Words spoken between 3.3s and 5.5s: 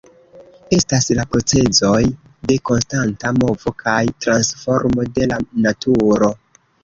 movo kaj transformo de la